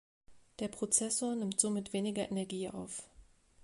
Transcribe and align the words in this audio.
Der 0.57 0.67
Prozessor 0.67 1.35
nimmt 1.35 1.59
somit 1.59 1.93
weniger 1.93 2.27
Energie 2.27 2.67
auf. 2.67 3.03